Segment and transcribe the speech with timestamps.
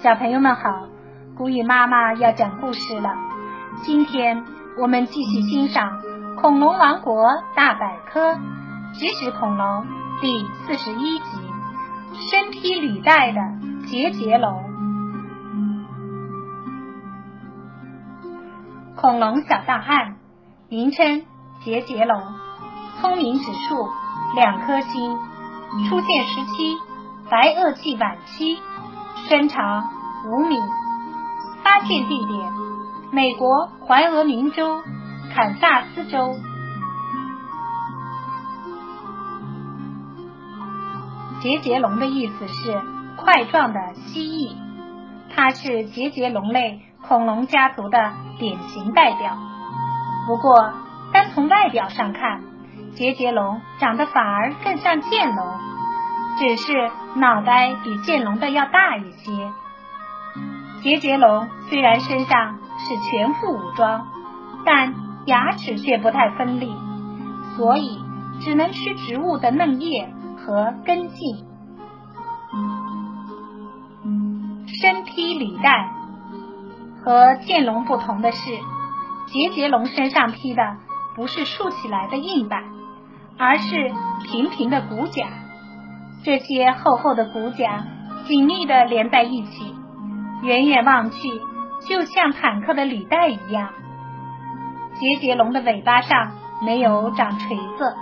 [0.00, 0.86] 小朋友们好，
[1.36, 3.16] 古雨妈妈要讲故事了。
[3.82, 4.44] 今天
[4.78, 6.00] 我们继续欣赏
[6.36, 8.34] 《恐龙王国大百科》
[8.92, 9.84] 植食恐龙
[10.20, 11.26] 第四十一集
[12.30, 13.40] 《身披履带的
[13.88, 14.52] 节节龙》。
[18.94, 20.14] 恐龙小档案：
[20.68, 21.24] 名称
[21.64, 22.22] 节节龙，
[23.00, 23.88] 聪明指数
[24.36, 25.18] 两颗星，
[25.88, 26.76] 出现时期
[27.28, 28.60] 白垩纪晚期。
[29.28, 29.90] 身长
[30.24, 30.56] 五米，
[31.62, 32.50] 发现地点
[33.12, 34.82] 美国怀俄明州、
[35.34, 36.34] 堪萨斯州。
[41.42, 42.80] 节节龙的意思是
[43.18, 44.56] 块状的蜥蜴，
[45.36, 49.36] 它是节节龙类恐龙家族的典型代表。
[50.26, 50.72] 不过，
[51.12, 52.40] 单从外表上看，
[52.94, 55.46] 节节龙长得反而更像剑龙。
[56.38, 59.52] 只是脑袋比剑龙的要大一些。
[60.82, 64.06] 节节龙虽然身上是全副武装，
[64.64, 64.94] 但
[65.26, 66.72] 牙齿却不太锋利，
[67.56, 68.00] 所以
[68.40, 71.44] 只能吃植物的嫩叶和根茎。
[74.80, 75.92] 身披履带，
[77.02, 78.38] 和剑龙不同的是，
[79.26, 80.76] 节节龙身上披的
[81.16, 82.62] 不是竖起来的硬板，
[83.36, 83.92] 而是
[84.24, 85.26] 平平的骨甲。
[86.28, 87.86] 这些厚厚的骨甲
[88.26, 89.74] 紧密的连在一起，
[90.42, 91.16] 远远望去
[91.88, 93.70] 就像坦克的履带一样。
[95.00, 96.32] 节节龙的尾巴上
[96.66, 97.96] 没有长锤子，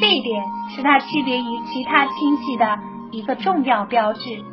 [0.00, 0.44] 这一点
[0.74, 2.80] 是它区别于其他亲戚的
[3.12, 4.44] 一个重要标志。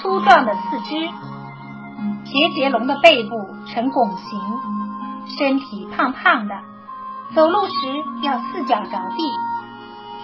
[0.00, 1.08] 粗壮的四肢，
[2.22, 3.34] 节节龙的背部
[3.66, 4.38] 呈拱形，
[5.36, 6.54] 身体胖胖的。
[7.34, 7.72] 走路时
[8.22, 9.22] 要四脚着地，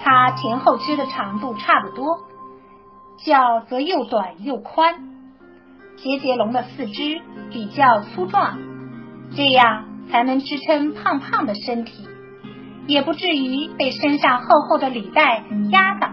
[0.01, 2.19] 它前后肢的长度差不多，
[3.17, 5.09] 脚则又短又宽。
[5.97, 7.21] 节节龙的四肢
[7.51, 8.57] 比较粗壮，
[9.35, 12.07] 这样才能支撑胖胖的身体，
[12.87, 16.07] 也不至于被身上厚厚的履带压倒。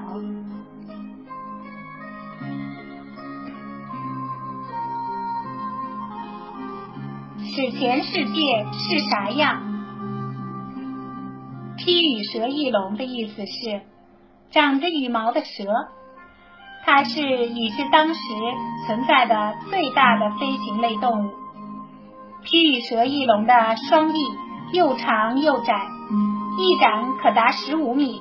[7.40, 9.77] 史前世界是啥样？
[11.88, 13.80] 披羽蛇翼龙的意思是
[14.50, 15.64] 长着羽毛的蛇，
[16.84, 18.20] 它是已知当时
[18.86, 21.30] 存在的最大的飞行类动物。
[22.42, 23.54] 披羽蛇翼龙的
[23.88, 24.20] 双翼
[24.70, 25.88] 又长又窄，
[26.58, 28.20] 翼展可达十五米，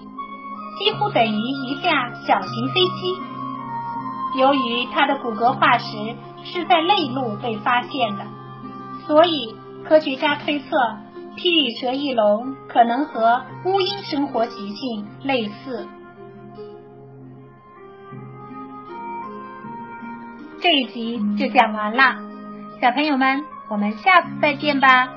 [0.80, 4.40] 几乎等于一架小型飞机。
[4.40, 8.28] 由于它的骨骼化石是在内陆被发现的，
[9.08, 10.66] 所以科学家推测。
[11.38, 15.88] 披羽蛇翼龙可能和乌鹰生活习性类似。
[20.60, 22.16] 这一集就讲完了，
[22.82, 25.17] 小朋友们，我们下次再见吧。